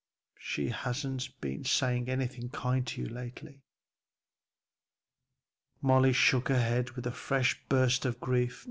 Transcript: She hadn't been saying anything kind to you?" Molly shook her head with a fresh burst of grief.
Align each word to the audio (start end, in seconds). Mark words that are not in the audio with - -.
She 0.39 0.69
hadn't 0.69 1.29
been 1.41 1.63
saying 1.63 2.09
anything 2.09 2.49
kind 2.49 2.87
to 2.87 3.03
you?" 3.03 3.59
Molly 5.79 6.11
shook 6.13 6.47
her 6.49 6.59
head 6.59 6.89
with 6.93 7.05
a 7.05 7.11
fresh 7.11 7.61
burst 7.69 8.03
of 8.05 8.19
grief. 8.19 8.59